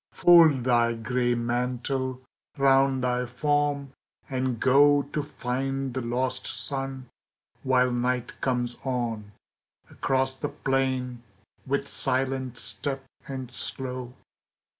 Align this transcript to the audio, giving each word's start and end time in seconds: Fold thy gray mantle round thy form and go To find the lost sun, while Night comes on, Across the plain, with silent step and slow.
Fold 0.13 0.61
thy 0.61 0.95
gray 0.95 1.35
mantle 1.35 2.21
round 2.57 3.03
thy 3.03 3.27
form 3.27 3.93
and 4.27 4.59
go 4.59 5.03
To 5.03 5.21
find 5.21 5.93
the 5.93 6.01
lost 6.01 6.47
sun, 6.47 7.07
while 7.61 7.91
Night 7.91 8.33
comes 8.41 8.77
on, 8.83 9.31
Across 9.91 10.37
the 10.37 10.49
plain, 10.49 11.21
with 11.67 11.87
silent 11.87 12.57
step 12.57 13.05
and 13.27 13.51
slow. 13.53 14.13